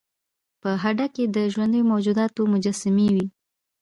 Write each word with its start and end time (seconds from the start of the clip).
په 0.61 0.69
هډه 0.83 1.07
کې 1.15 1.23
د 1.35 1.37
ژوندیو 1.53 1.89
موجوداتو 1.91 2.41
مجسمې 2.53 3.07
وې 3.15 3.25